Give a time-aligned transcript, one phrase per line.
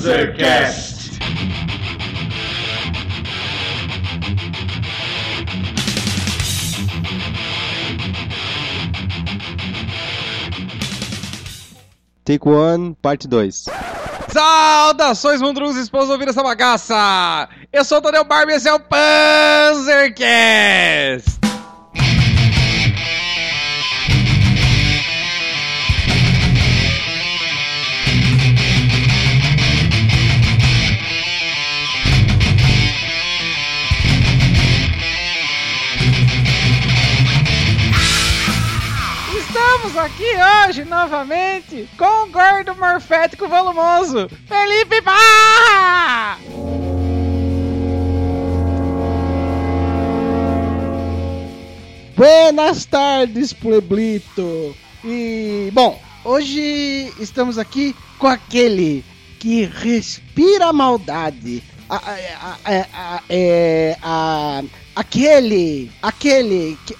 [0.00, 1.20] Panzercast.
[12.24, 13.66] Take One, parte 2.
[14.32, 17.46] Saudações, mundrus esposos ouvir essa bagaça!
[17.70, 20.10] Eu sou o Tadeu Barbie e esse é o Panzercast!
[39.90, 46.38] Estamos aqui hoje novamente com o gordo morfético volumoso, Felipe Barra!
[52.16, 54.76] Buenas tardes, Pueblito!
[55.04, 59.04] E, bom, hoje estamos aqui com aquele
[59.40, 61.64] que respira maldade.
[61.88, 63.96] A, a, a, é,
[64.94, 66.96] aquele, aquele, que-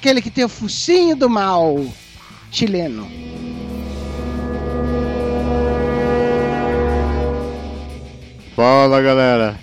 [0.00, 1.78] aquele que tem o focinho do mal
[2.50, 3.06] chileno.
[8.56, 9.60] Fala galera,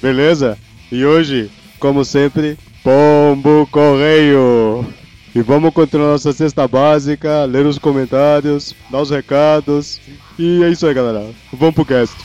[0.00, 0.58] beleza?
[0.90, 4.86] E hoje, como sempre, Pombo Correio!
[5.34, 10.00] E vamos continuar nossa cesta básica, ler os comentários, dar os recados.
[10.38, 12.16] E é isso aí galera, vamos pro cast.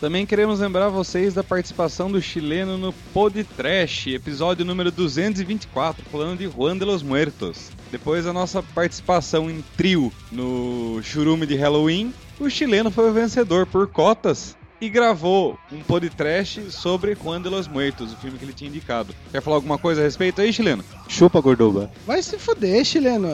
[0.00, 6.46] Também queremos lembrar vocês da participação do chileno no Podtrash, episódio número 224, falando de
[6.46, 7.70] Juan de los Muertos.
[7.90, 13.66] Depois da nossa participação em trio no churume de Halloween, o chileno foi o vencedor
[13.66, 18.52] por cotas e gravou um podcast sobre Juan de los Muertos, o filme que ele
[18.52, 19.14] tinha indicado.
[19.32, 20.84] Quer falar alguma coisa a respeito aí, chileno?
[21.08, 21.90] Chupa gorduba.
[22.06, 23.28] Vai se fuder, chileno,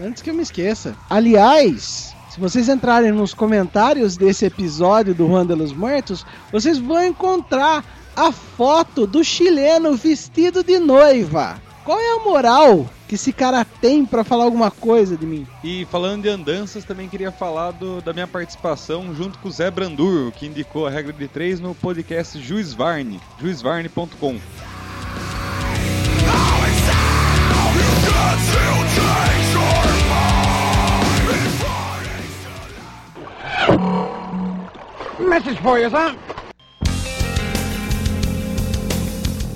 [0.00, 0.96] antes que eu me esqueça.
[1.10, 7.02] Aliás, se vocês entrarem nos comentários desse episódio do Juan de los Muertos, vocês vão
[7.04, 7.84] encontrar
[8.14, 11.60] a foto do chileno vestido de noiva.
[11.84, 15.48] Qual é a moral que esse cara tem pra falar alguma coisa de mim?
[15.64, 19.68] E falando de andanças, também queria falar do- da minha participação junto com o Zé
[19.68, 24.36] Brandur, que indicou a regra de três no podcast Juiz Varne, juizvarne.com.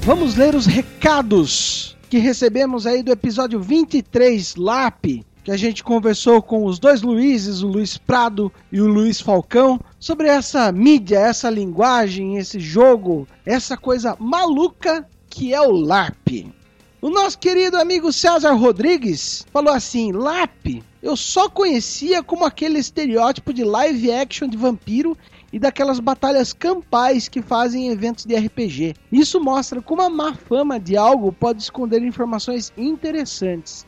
[0.05, 6.43] Vamos ler os recados que recebemos aí do episódio 23 LAP, que a gente conversou
[6.43, 11.49] com os dois Luizes, o Luiz Prado e o Luiz Falcão, sobre essa mídia, essa
[11.49, 16.53] linguagem, esse jogo, essa coisa maluca que é o LARP.
[17.01, 23.53] O nosso querido amigo César Rodrigues falou assim: LARP, eu só conhecia como aquele estereótipo
[23.53, 25.17] de live action de vampiro
[25.53, 28.95] e daquelas batalhas campais que fazem em eventos de RPG.
[29.13, 33.87] Isso mostra como a má fama de algo pode esconder informações interessantes.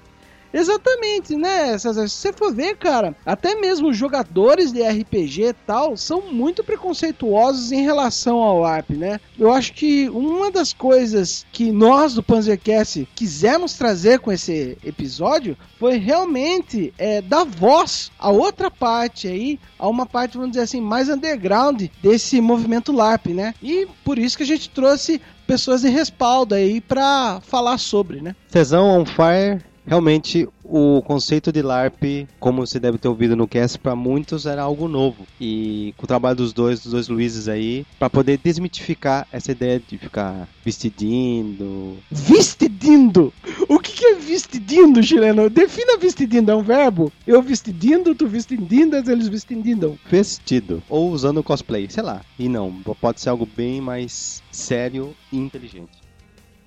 [0.54, 2.06] Exatamente, né, César?
[2.06, 7.72] Se você for ver, cara, até mesmo jogadores de RPG e tal são muito preconceituosos
[7.72, 9.18] em relação ao LARP, né?
[9.36, 15.56] Eu acho que uma das coisas que nós do Panzercast quisemos trazer com esse episódio
[15.76, 20.80] foi realmente é, dar voz a outra parte aí, a uma parte, vamos dizer assim,
[20.80, 23.54] mais underground desse movimento LARP, né?
[23.60, 28.36] E por isso que a gente trouxe pessoas de respaldo aí pra falar sobre, né?
[28.48, 33.78] Cezão on fire Realmente, o conceito de LARP, como você deve ter ouvido no cast,
[33.78, 35.26] para muitos era algo novo.
[35.38, 39.80] E com o trabalho dos dois, dos dois Luizes aí, para poder desmitificar essa ideia
[39.86, 41.98] de ficar vestidindo.
[42.10, 43.32] Vestidindo?
[43.68, 45.50] O que, que é vestidindo, chileno?
[45.50, 47.12] Defina vestidindo, é um verbo?
[47.26, 49.98] Eu vestidindo, tu vestidindas, eles vestidindam.
[50.10, 50.82] Vestido.
[50.88, 52.22] Ou usando cosplay, sei lá.
[52.38, 56.03] E não, pode ser algo bem mais sério e inteligente.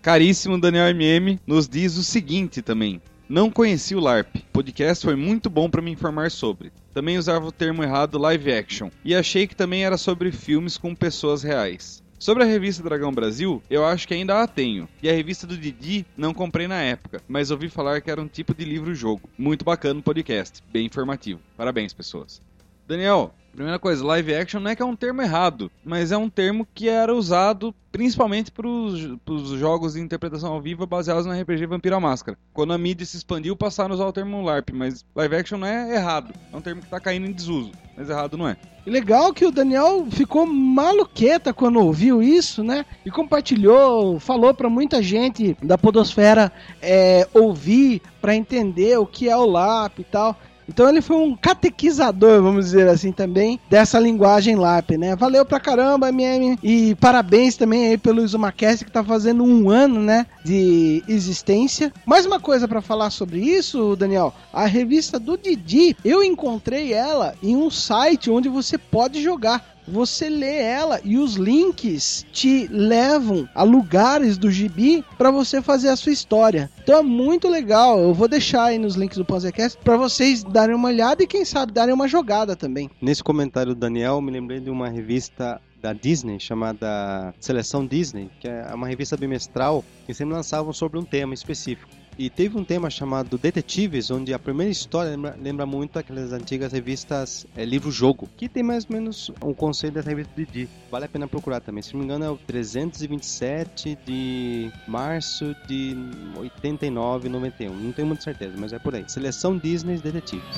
[0.02, 3.02] Caríssimo Daniel MM nos diz o seguinte também.
[3.28, 4.38] Não conheci o LARP.
[4.38, 6.72] O podcast foi muito bom para me informar sobre.
[6.94, 8.90] Também usava o termo errado live action.
[9.04, 12.02] E achei que também era sobre filmes com pessoas reais.
[12.18, 14.88] Sobre a revista Dragão Brasil, eu acho que ainda a tenho.
[15.04, 18.28] E a revista do Didi não comprei na época, mas ouvi falar que era um
[18.28, 19.30] tipo de livro-jogo.
[19.38, 21.42] Muito bacana o podcast, bem informativo.
[21.56, 22.42] Parabéns, pessoas.
[22.88, 26.30] Daniel, primeira coisa, live action não é que é um termo errado, mas é um
[26.30, 31.66] termo que era usado principalmente para os jogos de interpretação ao vivo baseados no RPG
[31.66, 32.38] Vampiro à Máscara.
[32.54, 35.66] Quando a mídia se expandiu, passaram a usar o termo LARP, mas live action não
[35.66, 38.56] é errado, é um termo que está caindo em desuso, mas errado não é.
[38.86, 42.86] E legal que o Daniel ficou maluqueta quando ouviu isso, né?
[43.04, 46.52] E compartilhou, falou para muita gente da podosfera
[46.82, 50.38] é, ouvir para entender o que é o LARP e tal.
[50.68, 55.16] Então ele foi um catequizador, vamos dizer assim, também, dessa linguagem LARP, né?
[55.16, 56.58] Valeu pra caramba, MM.
[56.62, 61.92] E parabéns também aí pelo Izumacast, que tá fazendo um ano, né, de existência.
[62.06, 64.34] Mais uma coisa para falar sobre isso, Daniel.
[64.52, 70.30] A revista do Didi, eu encontrei ela em um site onde você pode jogar você
[70.30, 75.96] lê ela e os links te levam a lugares do gibi para você fazer a
[75.96, 76.70] sua história.
[76.84, 78.00] Então é muito legal.
[78.00, 81.46] Eu vou deixar aí nos links do Panzercast para vocês darem uma olhada e quem
[81.46, 82.90] sabe darem uma jogada também.
[83.02, 88.48] Nesse comentário do Daniel, me lembrei de uma revista da Disney chamada Seleção Disney, que
[88.48, 91.90] é uma revista bimestral que sempre lançavam sobre um tema específico.
[92.18, 96.74] E teve um tema chamado Detetives, onde a primeira história lembra, lembra muito aquelas antigas
[96.74, 100.68] revistas é, livro-jogo, que tem mais ou menos um conceito dessa revista Didi.
[100.90, 101.84] Vale a pena procurar também.
[101.84, 105.96] Se não me engano, é o 327 de março de
[106.38, 107.76] 89, 91.
[107.76, 109.08] Não tenho muita certeza, mas é por aí.
[109.08, 110.58] Seleção Disney Detetives.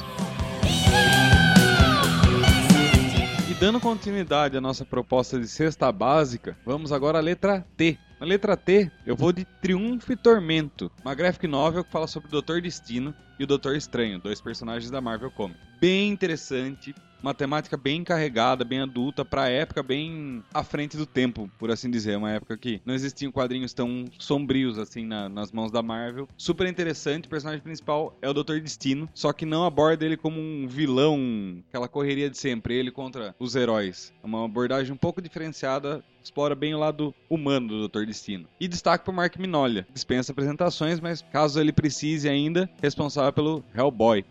[3.49, 7.99] E dando continuidade à nossa proposta de cesta básica, vamos agora à letra T.
[8.19, 12.27] Na letra T, eu vou de Triunfo e Tormento, uma graphic novel que fala sobre
[12.27, 15.61] o Doutor Destino e o Doutor Estranho, dois personagens da Marvel Comics.
[15.79, 21.49] Bem interessante, uma temática bem carregada, bem adulta, pra época bem à frente do tempo,
[21.57, 22.17] por assim dizer.
[22.17, 26.27] Uma época que não existiam quadrinhos tão sombrios assim na, nas mãos da Marvel.
[26.37, 30.39] Super interessante, o personagem principal é o Doutor Destino, só que não aborda ele como
[30.39, 34.13] um vilão, aquela correria de sempre, ele contra os heróis.
[34.23, 38.05] É uma abordagem um pouco diferenciada explora bem o lado humano do Dr.
[38.05, 38.47] Destino.
[38.59, 44.23] E destaque para Mark Minolha, dispensa apresentações, mas caso ele precise ainda, responsável pelo Hellboy.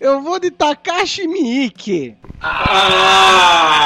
[0.00, 2.16] Eu vou de Takashi Miike.
[2.40, 3.76] Ah!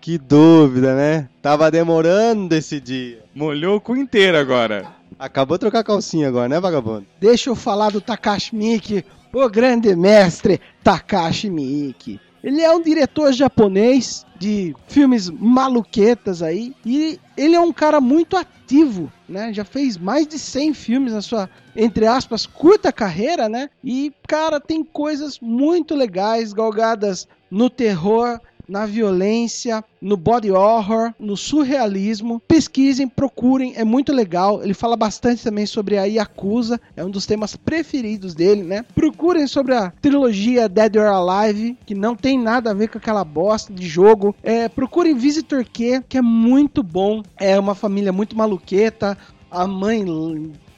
[0.00, 1.28] Que dúvida, né?
[1.42, 3.24] Tava demorando esse dia.
[3.34, 4.86] Molhou o cu inteiro agora.
[5.18, 7.04] Acabou de trocar a calcinha agora, né, vagabundo?
[7.20, 12.20] Deixa eu falar do Takashi Miike, o grande mestre Takashi Miike.
[12.44, 18.36] Ele é um diretor japonês de filmes maluquetas aí e ele é um cara muito
[18.36, 19.50] ativo, né?
[19.50, 23.70] Já fez mais de 100 filmes na sua, entre aspas, curta carreira, né?
[23.82, 31.36] E cara, tem coisas muito legais galgadas no terror na violência, no body horror, no
[31.36, 32.40] surrealismo.
[32.46, 34.62] Pesquisem, procurem, é muito legal.
[34.62, 38.84] Ele fala bastante também sobre a Yakuza, é um dos temas preferidos dele, né?
[38.94, 43.24] Procurem sobre a trilogia Dead or Alive, que não tem nada a ver com aquela
[43.24, 44.34] bosta de jogo.
[44.42, 47.22] É, procurem Visitor Q, que é muito bom.
[47.36, 49.16] É uma família muito maluqueta.
[49.50, 50.04] A mãe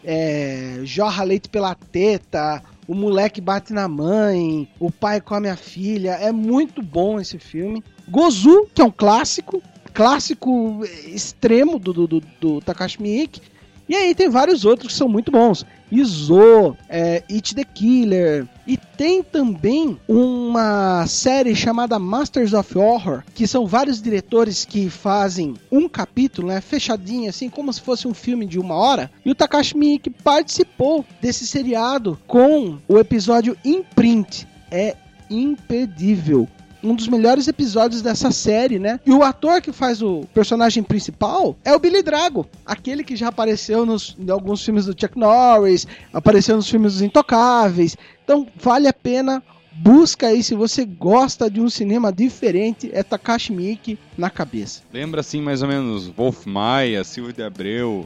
[0.04, 6.12] é, jorra leite pela teta, o moleque bate na mãe, o pai come a filha.
[6.12, 7.82] É muito bom esse filme.
[8.08, 9.62] Gozu, que é um clássico,
[9.92, 13.40] clássico extremo do, do, do, do Takashi Miike.
[13.88, 15.64] E aí tem vários outros que são muito bons.
[15.90, 18.46] Izo, é, It the Killer.
[18.66, 25.54] E tem também uma série chamada Masters of Horror, que são vários diretores que fazem
[25.70, 29.10] um capítulo, né, fechadinho, assim, como se fosse um filme de uma hora.
[29.24, 34.48] E o Takashi Miike participou desse seriado com o episódio Imprint.
[34.68, 34.96] É
[35.30, 36.48] impedível
[36.86, 39.00] um dos melhores episódios dessa série, né?
[39.04, 43.28] E o ator que faz o personagem principal é o Billy Drago, aquele que já
[43.28, 47.96] apareceu nos, em alguns filmes do Chuck Norris, apareceu nos filmes dos Intocáveis.
[48.24, 49.42] Então vale a pena
[49.78, 54.82] busca aí se você gosta de um cinema diferente, é Takashi Miike na cabeça.
[54.92, 58.04] Lembra assim mais ou menos Wolf Maia, Silvio de Abreu?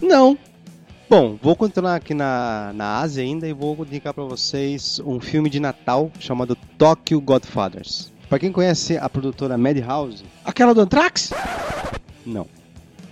[0.00, 0.38] Não.
[1.12, 5.50] Bom, vou continuar aqui na, na Ásia ainda e vou indicar para vocês um filme
[5.50, 8.10] de Natal chamado Tokyo Godfathers.
[8.30, 11.30] Para quem conhece a produtora Madhouse, Aquela do Anthrax?
[12.24, 12.46] não.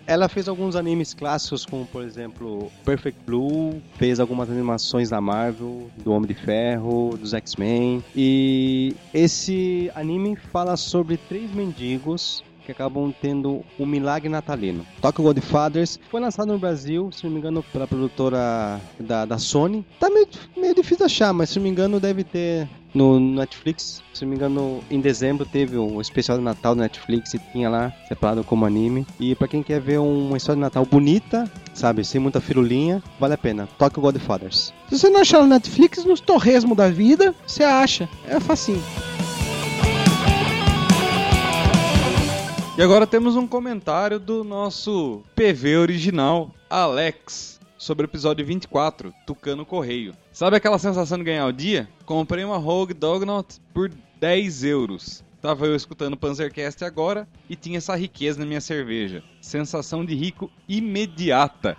[0.07, 5.90] Ela fez alguns animes clássicos, como por exemplo Perfect Blue, fez algumas animações da Marvel,
[6.02, 8.02] do Homem de Ferro, dos X-Men.
[8.16, 14.87] E esse anime fala sobre três mendigos que acabam tendo um milagre natalino.
[15.00, 19.85] Tokyo Godfathers foi lançado no Brasil, se não me engano, pela produtora da, da Sony.
[19.99, 24.02] Tá meio, meio difícil achar, mas se não me engano deve ter no Netflix.
[24.12, 27.69] Se não me engano, em dezembro teve um especial de Natal do Netflix e tinha
[27.69, 29.07] lá separado como anime.
[29.19, 33.35] E pra quem quer ver uma história de Natal bonita, sabe, sem muita firulinha, vale
[33.35, 33.69] a pena.
[33.79, 34.73] Tokyo Godfathers.
[34.88, 38.09] Se você não achar no Netflix, nos torresmos da vida, você acha.
[38.26, 38.83] É facinho.
[42.81, 49.67] E agora temos um comentário do nosso PV original, Alex, sobre o episódio 24, Tucano
[49.67, 50.15] Correio.
[50.33, 51.91] Sabe aquela sensação de ganhar o dia?
[52.07, 55.23] Comprei uma Rogue Dognot por 10 euros.
[55.43, 59.23] Tava eu escutando Panzercast agora e tinha essa riqueza na minha cerveja.
[59.43, 61.77] Sensação de rico imediata.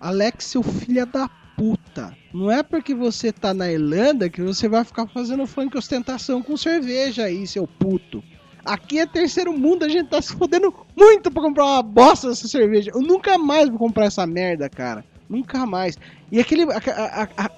[0.00, 2.16] Alex, seu filho da puta.
[2.34, 6.56] Não é porque você tá na Irlanda que você vai ficar fazendo funk ostentação com
[6.56, 8.24] cerveja aí, seu puto.
[8.64, 12.46] Aqui é terceiro mundo, a gente tá se fodendo muito pra comprar uma bosta dessa
[12.46, 12.90] cerveja.
[12.94, 15.04] Eu nunca mais vou comprar essa merda, cara.
[15.28, 15.96] Nunca mais.
[16.30, 16.64] E aquele.
[16.64, 17.50] a- a-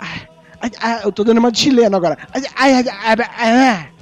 [0.81, 2.17] a- eu tô dando uma de chileno agora.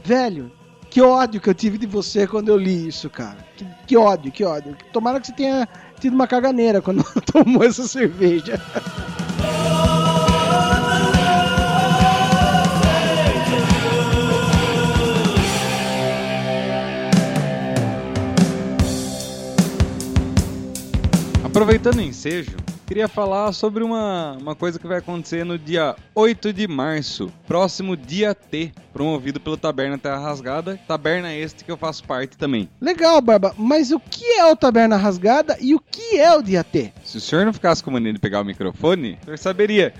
[0.05, 0.53] Velho,
[0.91, 3.39] que ódio que eu tive de você quando eu li isso, cara.
[3.57, 4.77] Que, que ódio, que ódio.
[4.93, 5.69] Tomara que você tenha
[5.99, 8.61] tido uma caganeira quando tomou essa cerveja.
[21.53, 22.57] Aproveitando o ensejo,
[22.87, 27.95] queria falar sobre uma, uma coisa que vai acontecer no dia 8 de março, próximo
[27.95, 32.71] dia T, promovido pelo Taberna Terra Rasgada, taberna este que eu faço parte também.
[32.81, 36.65] Legal, Barba, mas o que é o Taberna Rasgada e o que é o Dia
[36.65, 36.91] T?
[37.05, 39.93] Se o senhor não ficasse com mania de pegar o microfone, o senhor saberia.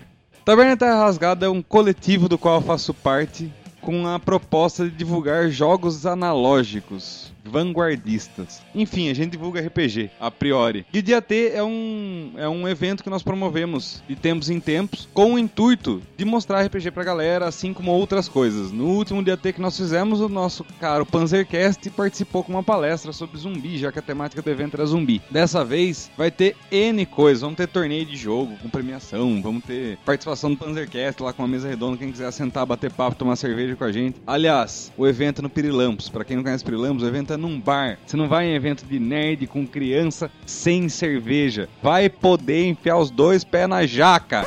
[0.47, 4.91] Taberna Terra Rasgada é um coletivo do qual eu faço parte com a proposta de
[4.91, 8.63] divulgar jogos analógicos, vanguardistas.
[8.75, 10.87] Enfim, a gente divulga RPG, a priori.
[10.93, 14.61] E o Dia T é um, é um evento que nós promovemos de tempos em
[14.61, 18.71] tempos com o intuito de mostrar RPG pra galera, assim como outras coisas.
[18.71, 23.13] No último Dia T que nós fizemos, o nosso caro Panzercast participou com uma palestra
[23.13, 25.21] sobre zumbi, já que a temática do evento era zumbi.
[25.31, 29.99] Dessa vez vai ter N coisas, vamos ter torneio de jogo com premiação, vamos ter
[30.05, 33.77] participação do Panzercast lá com uma mesa redonda, quem quiser sentar, bater papo, tomar cerveja
[33.77, 34.21] com a gente.
[34.27, 37.99] Aliás, o evento no Pirilampos, pra quem não conhece Pirilampos, o evento num bar.
[38.07, 41.69] Você não vai em evento de nerd com criança sem cerveja.
[41.83, 44.47] Vai poder enfiar os dois pés na jaca.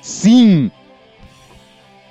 [0.00, 0.70] Sim!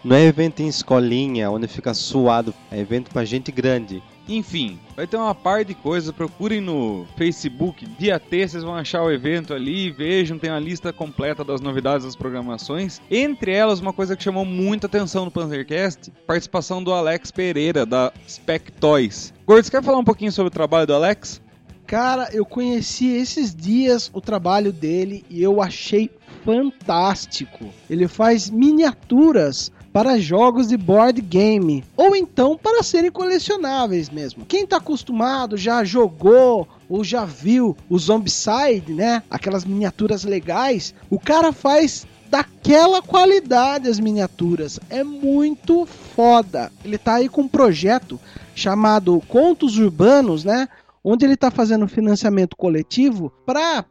[0.04, 2.54] Não é evento em escolinha, onde fica suado.
[2.72, 4.02] É evento pra gente grande.
[4.30, 6.12] Enfim, vai ter uma par de coisas.
[6.12, 9.90] Procurem no Facebook, dia T, vocês vão achar o evento ali.
[9.90, 13.02] Vejam, tem uma lista completa das novidades das programações.
[13.10, 18.14] Entre elas, uma coisa que chamou muita atenção no Panzercast: participação do Alex Pereira, da
[18.28, 19.34] Spec Toys.
[19.50, 21.42] Gordo, você quer falar um pouquinho sobre o trabalho do Alex?
[21.88, 26.08] Cara, eu conheci esses dias o trabalho dele e eu achei
[26.46, 27.66] fantástico.
[27.90, 34.46] Ele faz miniaturas para jogos de board game ou então para serem colecionáveis mesmo.
[34.46, 39.24] Quem tá acostumado já jogou ou já viu o Zombicide, né?
[39.32, 44.80] Aquelas miniaturas legais, o cara faz daquela qualidade as miniaturas.
[44.92, 46.72] É muito foda.
[46.86, 48.20] Ele tá aí com um projeto
[48.60, 50.68] chamado Contos Urbanos, né?
[51.04, 53.86] Onde ele está fazendo financiamento coletivo para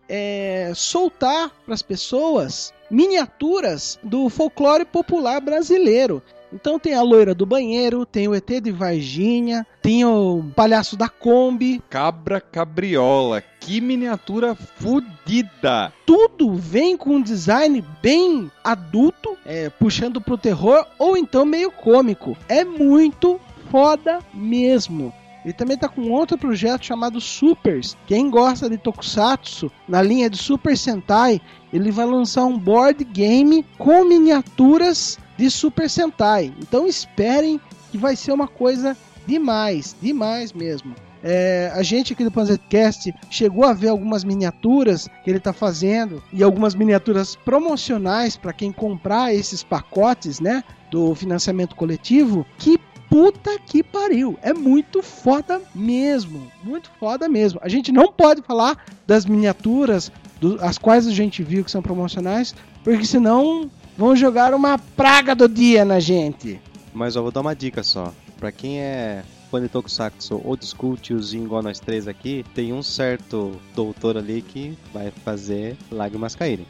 [0.75, 6.23] soltar para as pessoas miniaturas do folclore popular brasileiro.
[6.53, 11.09] Então tem a loira do banheiro, tem o ET de Varginha, tem o palhaço da
[11.09, 11.83] Kombi.
[11.91, 13.43] Cabra Cabriola.
[13.61, 15.93] Que miniatura fodida!
[16.07, 22.37] Tudo vem com um design bem adulto, é, puxando pro terror ou então meio cômico.
[22.49, 23.39] É muito
[23.71, 25.13] foda mesmo.
[25.45, 27.97] Ele também tá com outro projeto chamado Supers.
[28.07, 31.41] Quem gosta de Tokusatsu, na linha de Super Sentai,
[31.73, 36.53] ele vai lançar um board game com miniaturas de Super Sentai.
[36.61, 37.61] Então esperem
[37.91, 38.97] que vai ser uma coisa
[39.27, 40.95] demais, demais mesmo.
[41.23, 46.23] É, a gente aqui do Panzercast chegou a ver algumas miniaturas que ele está fazendo
[46.33, 52.47] e algumas miniaturas promocionais para quem comprar esses pacotes, né, do financiamento coletivo.
[52.57, 52.79] Que
[53.09, 54.39] puta que pariu.
[54.43, 56.51] É muito foda mesmo.
[56.63, 57.59] Muito foda mesmo.
[57.63, 60.11] A gente não pode falar das miniaturas
[60.41, 65.35] do- as quais a gente viu que são promocionais, porque senão vão jogar uma praga
[65.35, 66.61] do dia na gente.
[66.95, 68.13] Mas eu vou dar uma dica só.
[68.39, 72.83] Pra quem é fã de Tokusatsu old school, tiozinho igual nós três aqui, tem um
[72.83, 76.67] certo doutor ali que vai fazer lágrimas caírem.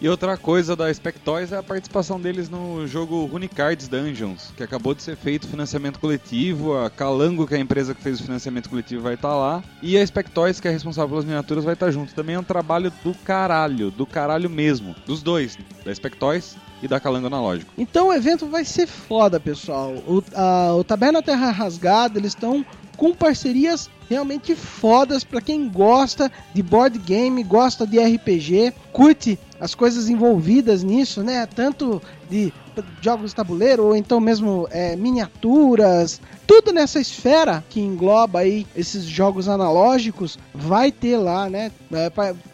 [0.00, 4.94] E outra coisa da Spectoys é a participação deles no jogo Runicards Dungeons, que acabou
[4.94, 8.70] de ser feito financiamento coletivo, a Calango, que é a empresa que fez o financiamento
[8.70, 12.14] coletivo, vai estar lá, e a Spectoys, que é responsável pelas miniaturas, vai estar junto.
[12.14, 17.00] Também é um trabalho do caralho, do caralho mesmo, dos dois, da Spectoys e da
[17.00, 17.72] Calango Analógico.
[17.76, 19.92] Então o evento vai ser foda, pessoal.
[20.06, 22.64] O, a, o Taberna Terra Rasgada, eles estão
[22.96, 29.74] com parcerias realmente fodas para quem gosta de board game, gosta de RPG, curte as
[29.74, 31.46] coisas envolvidas nisso, né?
[31.46, 32.52] Tanto de
[33.00, 39.04] jogos de tabuleiro ou então mesmo é, miniaturas, tudo nessa esfera que engloba aí esses
[39.04, 41.70] jogos analógicos vai ter lá, né?
[41.92, 42.10] É,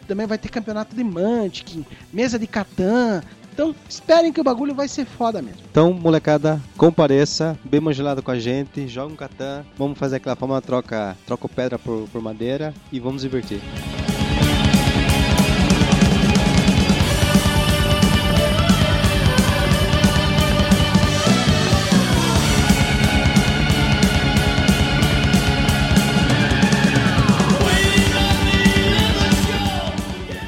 [0.07, 3.23] também vai ter campeonato de Mantic, mesa de Catan.
[3.55, 5.61] Então, esperem que o bagulho vai ser foda mesmo.
[5.71, 10.35] Então, molecada, compareça, beba um gelado com a gente, joga um Catan, vamos fazer aquela
[10.35, 13.61] forma troca, troca pedra por, por madeira e vamos divertir.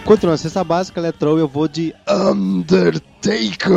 [0.07, 3.69] Continuando a cesta básica, Letrou, eu vou de Undertaker.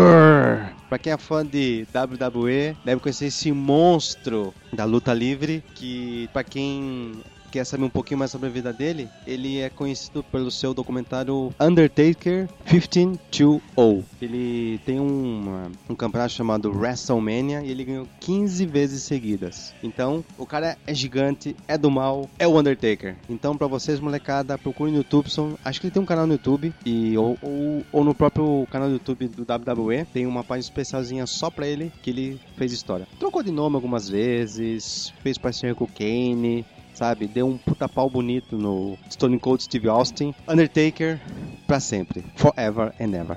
[0.88, 6.44] Pra quem é fã de WWE, deve conhecer esse monstro da luta livre, que pra
[6.44, 7.14] quem
[7.50, 11.52] quer saber um pouquinho mais sobre a vida dele, ele é conhecido pelo seu documentário
[11.60, 14.04] Undertaker 1520.
[14.22, 19.74] Ele tem um, um campeonato chamado WrestleMania e ele ganhou 15 vezes seguidas.
[19.82, 23.16] Então, o cara é gigante, é do mal, é o Undertaker.
[23.28, 25.30] Então, pra vocês, molecada, procure no YouTube.
[25.30, 28.66] São, acho que ele tem um canal no YouTube e, ou, ou, ou no próprio
[28.70, 30.04] canal do YouTube do WWE.
[30.12, 33.06] Tem uma página especialzinha só pra ele que ele fez história.
[33.18, 37.26] Trocou de nome algumas vezes, fez parceria com o Kane, sabe?
[37.26, 40.34] Deu um puta pau bonito no Stone Cold Steve Austin.
[40.48, 41.20] Undertaker
[41.66, 42.24] pra sempre.
[42.36, 43.36] Forever and ever.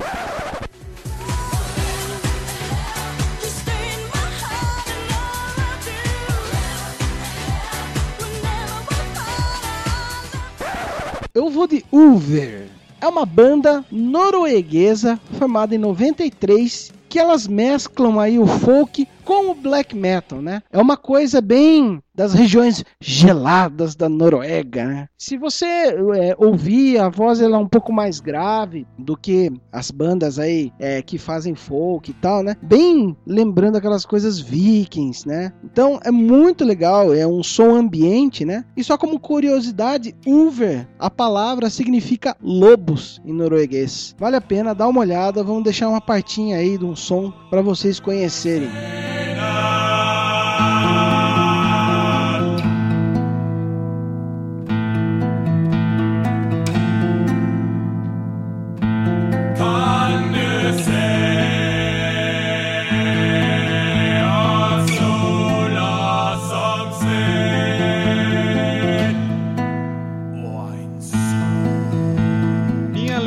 [11.36, 12.68] Eu vou de Ulver.
[13.02, 19.56] É uma banda norueguesa formada em 93 que elas mesclam aí o folk com o
[19.56, 20.62] black metal, né?
[20.72, 25.10] É uma coisa bem das regiões geladas da Noruega, né?
[25.18, 29.90] Se você é, ouvir, a voz ela é um pouco mais grave do que as
[29.90, 32.56] bandas aí é, que fazem folk e tal, né?
[32.62, 35.52] Bem lembrando aquelas coisas vikings, né?
[35.64, 38.64] Então é muito legal, é um som ambiente, né?
[38.78, 44.16] E só como curiosidade, Ulver, a palavra significa lobos em norueguês.
[44.20, 47.62] Vale a pena dar uma olhada, vamos deixar uma partinha aí de um som para
[47.62, 48.70] vocês conhecerem.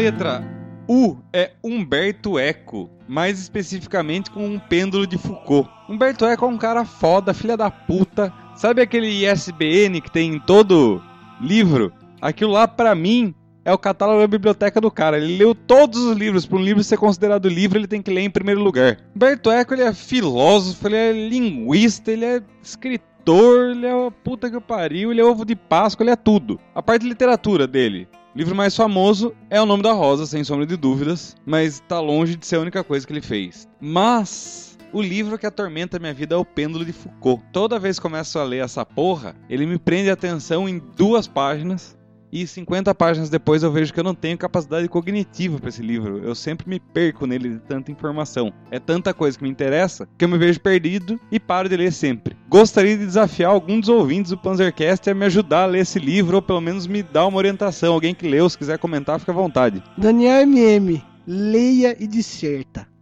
[0.06, 0.40] Letra
[0.88, 5.68] U é Humberto Eco, mais especificamente com um pêndulo de Foucault.
[5.88, 8.32] Humberto Eco é um cara foda, filha da puta.
[8.54, 11.02] Sabe aquele ISBN que tem em todo
[11.40, 11.92] livro?
[12.20, 15.18] Aquilo lá, pra mim, é o catálogo da biblioteca do cara.
[15.18, 16.46] Ele leu todos os livros.
[16.46, 18.98] Para um livro ser considerado livro, ele tem que ler em primeiro lugar.
[19.12, 24.48] Humberto Eco, ele é filósofo, ele é linguista, ele é escritor, ele é uma puta
[24.48, 26.60] que pariu, ele é ovo de Páscoa, ele é tudo.
[26.72, 28.06] A parte de literatura dele,
[28.36, 31.98] o livro mais famoso é O Nome da Rosa, sem sombra de dúvidas, mas tá
[31.98, 33.66] longe de ser a única coisa que ele fez.
[33.80, 37.42] Mas o livro que atormenta minha vida é O Pêndulo de Foucault.
[37.50, 41.26] Toda vez que começo a ler essa porra, ele me prende a atenção em duas
[41.26, 41.95] páginas.
[42.32, 46.18] E 50 páginas depois eu vejo que eu não tenho capacidade cognitiva para esse livro.
[46.18, 48.52] Eu sempre me perco nele de tanta informação.
[48.70, 51.92] É tanta coisa que me interessa que eu me vejo perdido e paro de ler
[51.92, 52.36] sempre.
[52.48, 56.36] Gostaria de desafiar algum dos ouvintes do Panzercast a me ajudar a ler esse livro
[56.36, 57.94] ou pelo menos me dar uma orientação.
[57.94, 59.82] Alguém que leu, se quiser comentar, fica à vontade.
[59.96, 62.95] Daniel MM, leia e disserta.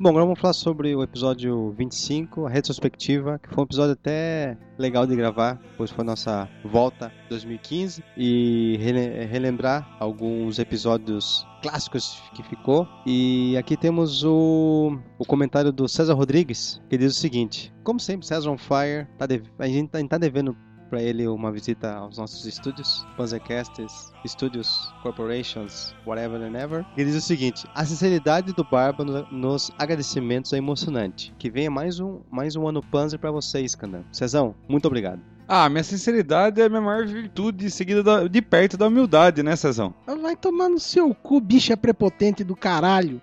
[0.00, 4.56] Bom, agora vamos falar sobre o episódio 25, a retrospectiva, que foi um episódio até
[4.78, 12.22] legal de gravar, pois foi a nossa volta 2015 e rele- relembrar alguns episódios clássicos
[12.32, 12.86] que ficou.
[13.04, 18.24] E aqui temos o, o comentário do César Rodrigues, que diz o seguinte: Como sempre,
[18.24, 19.26] César on Fire, tá
[19.58, 20.56] a gente tá, gente tá devendo
[20.88, 26.84] para ele uma visita aos nossos estúdios, Panzercasts, Studios, Corporations, whatever and ever.
[26.96, 31.34] Ele diz o seguinte: a sinceridade do Barba no- nos agradecimentos é emocionante.
[31.38, 34.02] Que venha mais um, mais um ano Panzer para você, Scandan.
[34.12, 35.20] Cezão, muito obrigado.
[35.46, 39.56] Ah, minha sinceridade é a minha maior virtude, seguida da- de perto da humildade, né,
[39.56, 39.94] Cezão?
[40.20, 43.20] Vai tomar no seu cu, bicha prepotente do caralho.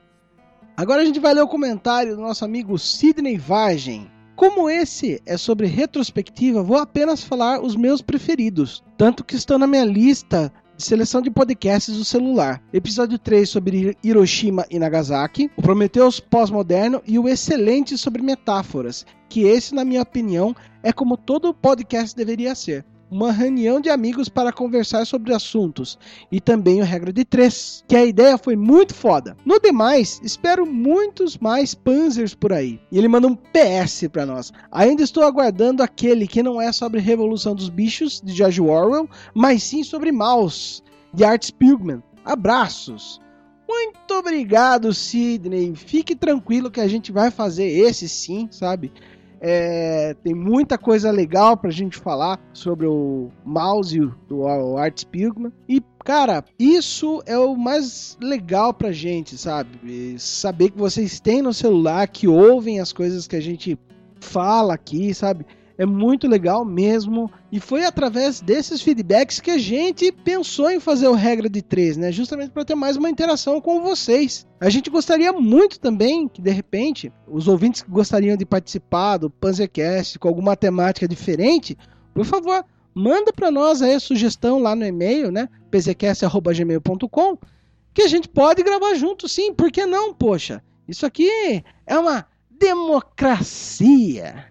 [0.77, 4.11] Agora a gente vai ler o comentário do nosso amigo Sidney Vargem.
[4.35, 9.65] Como esse é sobre retrospectiva, vou apenas falar os meus preferidos, tanto que estão na
[9.65, 12.61] minha lista de seleção de podcasts do celular.
[12.73, 19.43] Episódio 3 sobre Hiroshima e Nagasaki, o Prometheus pós-moderno e o excelente sobre metáforas, que
[19.43, 22.85] esse, na minha opinião, é como todo podcast deveria ser.
[23.15, 25.97] Uma reunião de amigos para conversar sobre assuntos
[26.29, 29.37] e também o Regra de 3, que a ideia foi muito foda.
[29.45, 32.77] No demais, espero muitos mais Panzers por aí.
[32.91, 34.51] E ele manda um PS pra nós.
[34.69, 39.63] Ainda estou aguardando aquele que não é sobre Revolução dos Bichos, de George Orwell, mas
[39.63, 40.81] sim sobre Mouse,
[41.13, 42.03] de Art Spiegelman.
[42.25, 43.21] Abraços!
[43.65, 45.73] Muito obrigado, Sidney.
[45.73, 48.91] Fique tranquilo que a gente vai fazer esse sim, sabe?
[49.47, 55.53] É, tem muita coisa legal pra gente falar sobre o mouse do Art Spiegelman.
[55.69, 60.17] E, cara, isso é o mais legal pra gente, sabe?
[60.17, 63.77] Saber que vocês têm no celular, que ouvem as coisas que a gente
[64.19, 65.45] fala aqui, sabe?
[65.77, 67.29] É muito legal mesmo.
[67.51, 71.97] E foi através desses feedbacks que a gente pensou em fazer o regra de três,
[71.97, 72.11] né?
[72.11, 74.47] Justamente para ter mais uma interação com vocês.
[74.59, 79.29] A gente gostaria muito também que, de repente, os ouvintes que gostariam de participar do
[79.29, 81.77] Panzercast com alguma temática diferente,
[82.13, 85.49] por favor, manda para nós aí a sugestão lá no e-mail, né?
[85.69, 87.37] pzcast.gmail.com
[87.93, 89.53] que a gente pode gravar junto, sim.
[89.53, 90.61] Por que não, poxa?
[90.85, 91.29] Isso aqui
[91.87, 94.45] é uma democracia.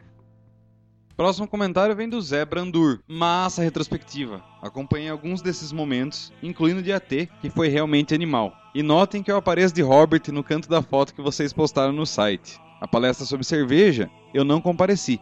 [1.17, 2.99] Próximo comentário vem do Zé Brandur.
[3.07, 4.43] Massa retrospectiva.
[4.61, 8.53] Acompanhei alguns desses momentos, incluindo o de AT, que foi realmente animal.
[8.75, 12.05] E notem que eu apareço de Robert no canto da foto que vocês postaram no
[12.05, 12.59] site.
[12.81, 15.21] A palestra sobre cerveja, eu não compareci,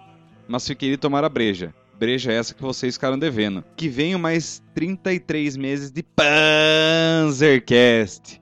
[0.48, 1.74] mas fiquei de tomar a breja.
[1.98, 3.62] Breja essa que vocês ficaram devendo.
[3.76, 6.02] Que venham mais 33 meses de
[7.22, 8.40] Panzercast.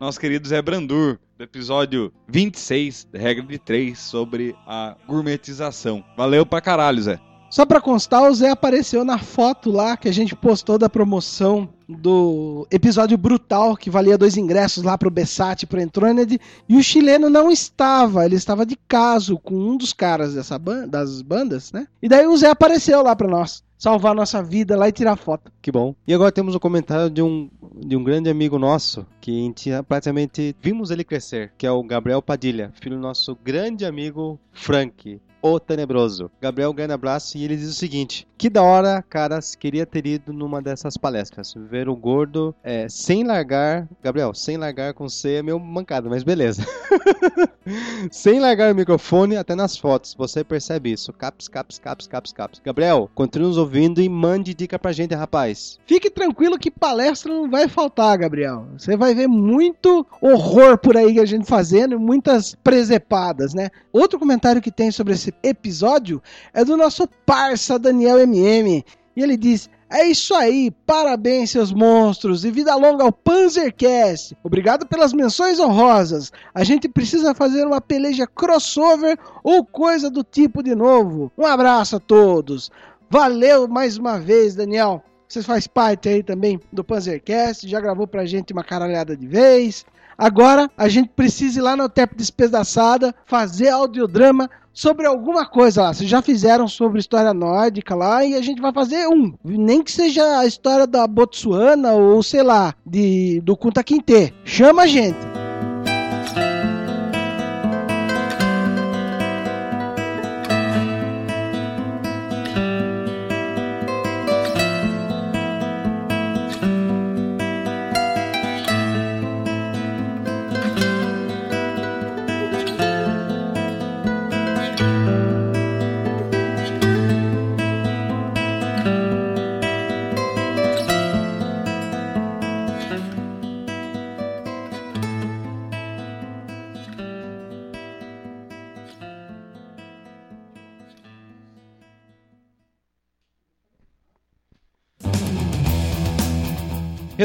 [0.00, 6.02] Nosso querido Zé Brandur, do episódio 26, da regra de 3, sobre a gourmetização.
[6.16, 7.20] Valeu pra caralho, Zé.
[7.48, 11.68] Só pra constar, o Zé apareceu na foto lá que a gente postou da promoção
[11.88, 16.82] do episódio brutal que valia dois ingressos lá pro Bessat e pro Entroned e o
[16.82, 21.72] chileno não estava, ele estava de caso com um dos caras dessa ban das bandas,
[21.72, 21.86] né?
[22.02, 25.50] E daí o Zé apareceu lá pra nós, salvar nossa vida lá e tirar foto.
[25.62, 25.94] Que bom.
[26.06, 29.52] E agora temos um comentário de um, de um grande amigo nosso, que
[29.86, 35.20] praticamente vimos ele crescer, que é o Gabriel Padilha, filho do nosso grande amigo Frank.
[35.40, 36.30] O Tenebroso.
[36.40, 37.38] Gabriel, um grande abraço.
[37.38, 41.54] E ele diz o seguinte: Que da hora, caras, queria ter ido numa dessas palestras.
[41.54, 43.88] Ver o gordo é, sem largar.
[44.02, 46.66] Gabriel, sem largar com C é meio mancado, mas beleza.
[48.10, 50.14] sem largar o microfone até nas fotos.
[50.14, 51.12] Você percebe isso.
[51.12, 52.60] Caps, caps, caps, caps, caps.
[52.64, 55.78] Gabriel, continue nos ouvindo e mande dica pra gente, rapaz.
[55.86, 58.66] Fique tranquilo que palestra não vai faltar, Gabriel.
[58.76, 63.70] Você vai ver muito horror por aí que a gente fazendo muitas presepadas, né?
[63.92, 68.84] Outro comentário que tem sobre esse episódio é do nosso parça Daniel MM.
[69.16, 74.36] E ele diz: É isso aí, parabéns, seus monstros, e vida longa ao Panzercast.
[74.44, 76.30] Obrigado pelas menções honrosas.
[76.54, 81.32] A gente precisa fazer uma peleja crossover ou coisa do tipo de novo.
[81.36, 82.70] Um abraço a todos.
[83.10, 85.02] Valeu mais uma vez, Daniel.
[85.28, 89.84] Você faz parte aí também do Panzercast, já gravou pra gente uma caralhada de vez.
[90.16, 95.92] Agora a gente precisa ir lá no Tempo Despedaçada, fazer audiodrama sobre alguma coisa lá.
[95.92, 99.34] Vocês já fizeram sobre história nórdica lá e a gente vai fazer um.
[99.44, 104.32] Nem que seja a história da Botsuana ou sei lá, de, do Kunta Kinte.
[104.44, 105.27] Chama a gente.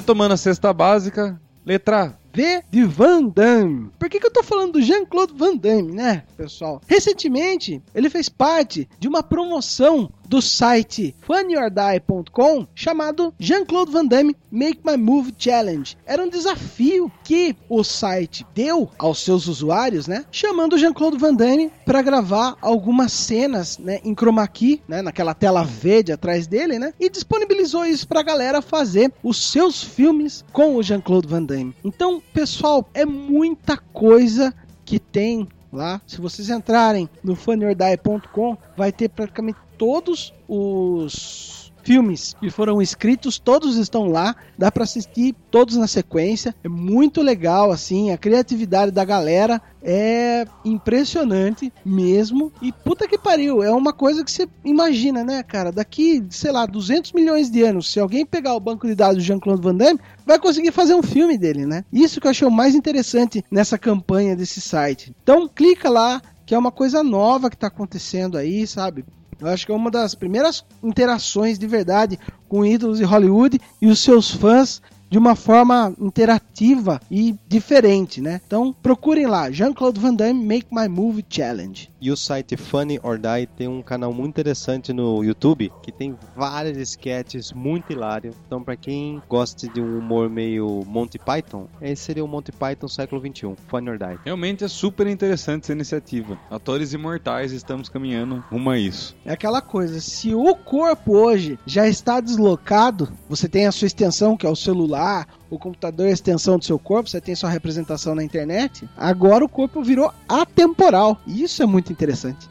[0.03, 3.89] Retomando a cesta básica, letra V de Van Damme.
[3.97, 6.81] Por que, que eu tô falando do Jean-Claude Van Damme, né, pessoal?
[6.85, 14.79] Recentemente, ele fez parte de uma promoção do site funnyordie.com chamado Jean-Claude Van Damme Make
[14.83, 15.95] My Move Challenge.
[16.07, 20.25] Era um desafio que o site deu aos seus usuários, né?
[20.31, 25.63] Chamando Jean-Claude Van Damme para gravar algumas cenas, né, em chroma key, né, naquela tela
[25.63, 26.95] verde atrás dele, né?
[26.99, 31.75] E disponibilizou isso pra galera fazer os seus filmes com o Jean-Claude Van Damme.
[31.83, 34.51] Então, pessoal, é muita coisa
[34.83, 35.99] que tem lá.
[36.05, 43.75] Se vocês entrarem no funnyordie.com, vai ter praticamente todos os filmes que foram escritos, todos
[43.77, 46.55] estão lá, dá pra assistir todos na sequência.
[46.63, 52.51] É muito legal assim, a criatividade da galera é impressionante mesmo.
[52.61, 55.71] E puta que pariu, é uma coisa que você imagina, né, cara?
[55.71, 59.23] Daqui, sei lá, 200 milhões de anos, se alguém pegar o banco de dados do
[59.23, 61.83] Jean-Claude Van Damme, vai conseguir fazer um filme dele, né?
[61.91, 65.13] Isso que eu achei o mais interessante nessa campanha desse site.
[65.21, 69.03] Então, clica lá, que é uma coisa nova que tá acontecendo aí, sabe?
[69.39, 73.87] Eu acho que é uma das primeiras interações de verdade com ídolos de Hollywood e
[73.87, 74.81] os seus fãs
[75.13, 78.41] de uma forma interativa e diferente, né?
[78.47, 81.87] Então procurem lá, Jean-Claude Van Damme Make My Movie Challenge.
[82.01, 86.17] E o site Funny or Die tem um canal muito interessante no YouTube que tem
[86.35, 88.35] várias sketches muito hilários.
[88.47, 92.87] Então, pra quem gosta de um humor meio Monty Python, esse seria o Monty Python
[92.87, 94.19] século XXI, Funny or Die.
[94.25, 96.39] Realmente é super interessante essa iniciativa.
[96.49, 99.15] Atores imortais estamos caminhando rumo a isso.
[99.23, 104.35] É aquela coisa, se o corpo hoje já está deslocado, você tem a sua extensão,
[104.35, 105.02] que é o celular,
[105.49, 109.43] o computador é a extensão do seu corpo, você tem sua representação na internet, agora
[109.43, 111.19] o corpo virou atemporal.
[111.27, 112.47] Isso é muito interessante.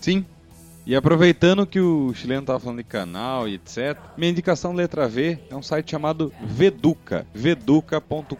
[0.00, 0.24] Sim.
[0.84, 5.38] E aproveitando que o chileno tava falando de canal e etc, minha indicação letra V
[5.48, 8.34] é um site chamado Veduca, veduca.com.br.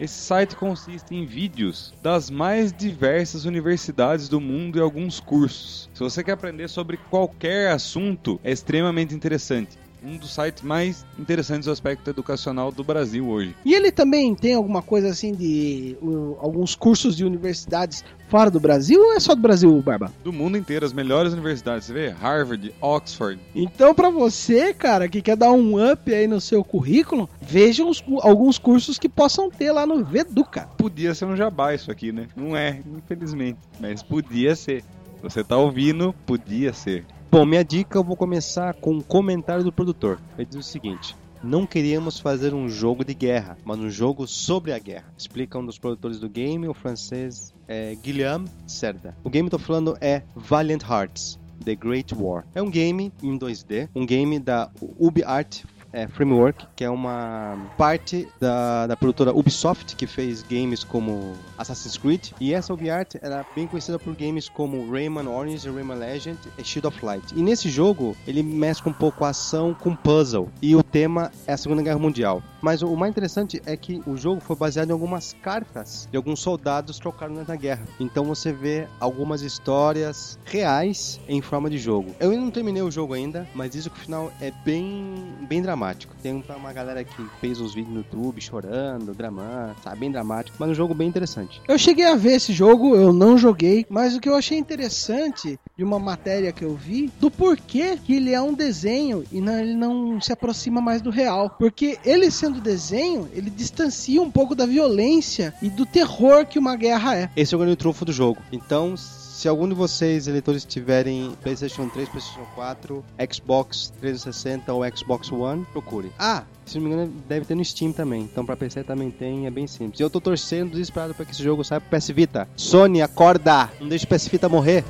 [0.00, 5.90] Esse site consiste em vídeos das mais diversas universidades do mundo e alguns cursos.
[5.92, 9.78] Se você quer aprender sobre qualquer assunto, é extremamente interessante.
[10.04, 13.54] Um dos sites mais interessantes do aspecto educacional do Brasil hoje.
[13.64, 15.96] E ele também tem alguma coisa assim de
[16.40, 20.12] alguns cursos de universidades fora do Brasil ou é só do Brasil, Barba?
[20.22, 21.86] Do mundo inteiro, as melhores universidades.
[21.86, 23.40] Você vê Harvard, Oxford.
[23.54, 28.20] Então, pra você, cara, que quer dar um up aí no seu currículo, veja cu-
[28.22, 30.68] alguns cursos que possam ter lá no Veduca.
[30.78, 32.28] Podia ser um jabá isso aqui, né?
[32.36, 33.58] Não é, infelizmente.
[33.80, 34.84] Mas podia ser.
[35.22, 37.04] Você tá ouvindo, podia ser.
[37.30, 40.18] Bom, minha dica eu vou começar com um comentário do produtor.
[40.36, 41.14] Ele diz o seguinte:
[41.44, 45.04] Não queríamos fazer um jogo de guerra, mas um jogo sobre a guerra.
[45.16, 49.16] Explica um dos produtores do game, o francês é, Guillaume Cerda.
[49.22, 51.38] O game que eu tô falando é Valiant Hearts.
[51.64, 52.44] The Great War.
[52.52, 58.28] É um game em 2D, um game da UbiArt é, Framework, que é uma parte
[58.40, 62.28] da, da produtora Ubisoft, que fez games como Assassin's Creed.
[62.40, 66.86] E essa UbiArt era bem conhecida por games como Rayman Orange, Rayman Legend e Shield
[66.86, 67.32] of Light.
[67.34, 70.48] E nesse jogo, ele mescla um pouco a ação com puzzle.
[70.62, 72.42] E o tema é a Segunda Guerra Mundial.
[72.60, 76.40] Mas o mais interessante é que o jogo foi baseado em algumas cartas de alguns
[76.40, 77.86] soldados trocados na guerra.
[77.98, 82.14] Então você vê algumas histórias reais em forma de jogo.
[82.20, 85.14] Eu ainda não terminei o jogo ainda, mas isso que o final é bem,
[85.48, 86.14] bem dramático.
[86.22, 90.00] Tem uma- uma galera que fez uns vídeos no YouTube chorando, dramando, sabe?
[90.00, 91.60] Bem dramático, mas um jogo bem interessante.
[91.68, 95.58] Eu cheguei a ver esse jogo, eu não joguei, mas o que eu achei interessante
[95.76, 99.58] de uma matéria que eu vi, do porquê que ele é um desenho e não,
[99.58, 101.50] ele não se aproxima mais do real.
[101.58, 106.74] Porque ele sendo desenho, ele distancia um pouco da violência e do terror que uma
[106.74, 107.30] guerra é.
[107.36, 108.40] Esse é o grande trunfo do jogo.
[108.50, 115.30] Então, se algum de vocês, eleitores, tiverem PlayStation 3, PlayStation 4, Xbox 360 ou Xbox
[115.30, 116.10] One, procure.
[116.18, 118.22] Ah, se não me engano, deve ter no Steam também.
[118.22, 119.98] Então, pra PC também tem, é bem simples.
[120.00, 122.48] E eu tô torcendo desesperado pra que esse jogo saia pro PS Vita.
[122.56, 123.70] Sony, acorda!
[123.80, 124.84] Não deixe o PS Vita morrer.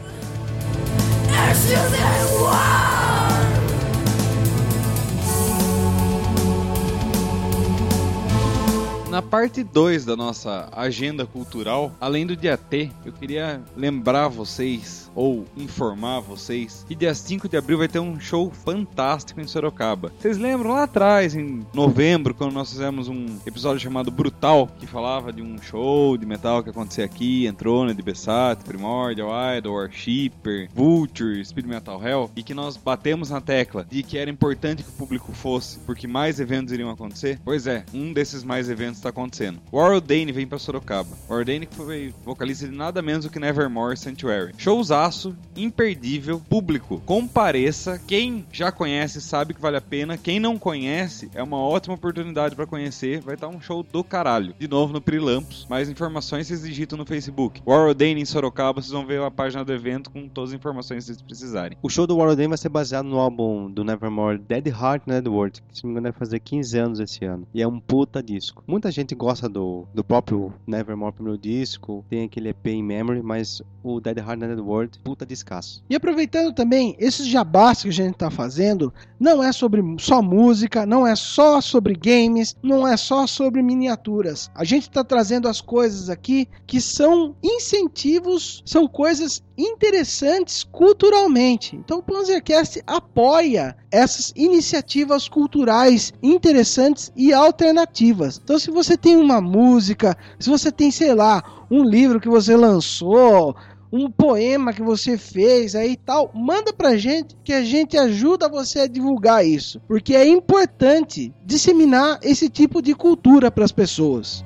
[9.20, 15.10] Na parte 2 da nossa agenda cultural, além do dia T, eu queria lembrar vocês,
[15.14, 20.10] ou informar vocês, que dia 5 de abril vai ter um show fantástico em Sorocaba.
[20.18, 25.30] Vocês lembram lá atrás, em novembro, quando nós fizemos um episódio chamado Brutal, que falava
[25.30, 31.44] de um show de metal que acontecia aqui, Entrona, de Bessat, Primordial, Idol, Worshipper, Vulture,
[31.44, 34.92] Speed Metal Hell, e que nós batemos na tecla de que era importante que o
[34.94, 37.38] público fosse, porque mais eventos iriam acontecer?
[37.44, 39.60] Pois é, um desses mais eventos está acontecendo.
[39.72, 41.10] Warren Dane vem pra Sorocaba.
[41.28, 44.52] Warren Dane foi vocalista de nada menos do que Nevermore Sanctuary.
[44.56, 47.00] Showzaço, imperdível, público.
[47.06, 48.00] Compareça.
[48.06, 50.16] Quem já conhece sabe que vale a pena.
[50.16, 53.20] Quem não conhece, é uma ótima oportunidade pra conhecer.
[53.20, 54.54] Vai estar um show do caralho.
[54.58, 55.66] De novo no Prilampos.
[55.68, 57.62] Mais informações vocês digitam no Facebook.
[57.66, 61.04] Warren Dane em Sorocaba, vocês vão ver a página do evento com todas as informações
[61.04, 61.76] que vocês precisarem.
[61.82, 65.60] O show do Warren Dane vai ser baseado no álbum do Nevermore Dead Heart Network,
[65.62, 67.46] que se não me engano vai fazer 15 anos esse ano.
[67.52, 68.62] E é um puta disco.
[68.66, 73.62] Muita gente gosta do, do próprio Nevermore primeiro disco, tem aquele EP in memory, mas
[73.82, 75.82] o Dead Heart Network, puta descasso.
[75.88, 80.84] E aproveitando também, esses jabás que a gente tá fazendo, não é sobre só música,
[80.84, 84.50] não é só sobre games, não é só sobre miniaturas.
[84.54, 91.76] A gente tá trazendo as coisas aqui que são incentivos, são coisas interessantes culturalmente.
[91.76, 98.40] Então o Panzercast apoia essas iniciativas culturais interessantes e alternativas.
[98.42, 102.56] Então se você tem uma música, se você tem, sei lá, um livro que você
[102.56, 103.54] lançou,
[103.92, 108.80] um poema que você fez aí tal, manda pra gente que a gente ajuda você
[108.80, 114.44] a divulgar isso, porque é importante disseminar esse tipo de cultura para as pessoas.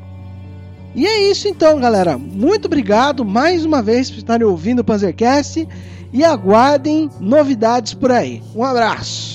[0.94, 2.16] E é isso então, galera.
[2.16, 5.66] Muito obrigado mais uma vez por estarem ouvindo o Panzercast
[6.12, 8.40] e aguardem novidades por aí.
[8.54, 9.33] Um abraço.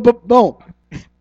[0.00, 0.58] Bom,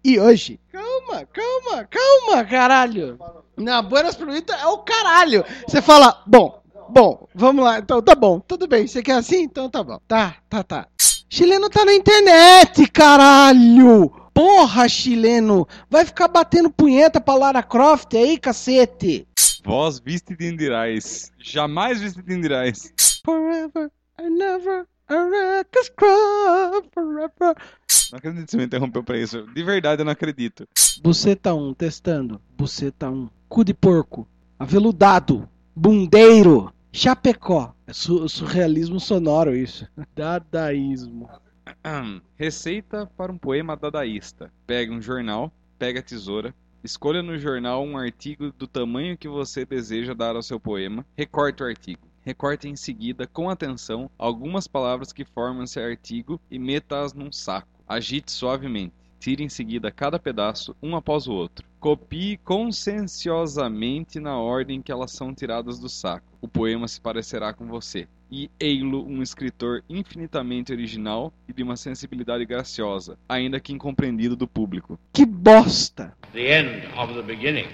[0.04, 0.60] e hoje?
[0.72, 3.20] Calma, calma, calma, caralho.
[3.56, 5.46] Na Buenas Pluita é o caralho.
[5.68, 6.60] Você fala, bom,
[6.90, 8.88] bom, vamos lá, então tá bom, tudo bem.
[8.88, 9.44] Você quer assim?
[9.44, 10.00] Então tá bom.
[10.08, 10.88] Tá, tá, tá.
[11.30, 14.10] Chileno tá na internet, caralho!
[14.34, 15.68] Porra, chileno!
[15.90, 19.28] Vai ficar batendo punheta pra Lara Croft aí, cacete!
[19.64, 21.32] Voz vestida em dirais.
[21.40, 22.94] Jamais vestida em dirais.
[23.26, 27.56] Forever and never, a reckless cry forever.
[28.14, 29.42] Não acredito que você me interrompeu pra isso.
[29.56, 30.68] De verdade, eu não acredito.
[31.02, 32.40] Buceta 1, testando.
[32.56, 33.28] Buceta 1.
[33.50, 34.28] Cu de porco.
[34.60, 35.50] Aveludado.
[35.76, 36.72] Bundeiro.
[36.92, 37.74] Chapecó.
[37.88, 39.88] É su- surrealismo sonoro isso.
[40.16, 41.28] Dadaísmo.
[42.36, 44.54] Receita para um poema dadaísta.
[44.68, 49.66] Pega um jornal, pega a tesoura, escolha no jornal um artigo do tamanho que você
[49.66, 52.08] deseja dar ao seu poema, recorte o artigo.
[52.22, 57.73] Recorte em seguida, com atenção, algumas palavras que formam esse artigo e meta-as num saco.
[57.88, 58.94] Agite suavemente.
[59.20, 61.66] Tire em seguida cada pedaço, um após o outro.
[61.80, 66.26] Copie conscienciosamente na ordem que elas são tiradas do saco.
[66.42, 68.08] O poema se parecerá com você.
[68.30, 74.48] E ei-lo um escritor infinitamente original e de uma sensibilidade graciosa, ainda que incompreendido do
[74.48, 75.00] público.
[75.14, 76.14] Que bosta!
[76.34, 77.68] the end of the beginning.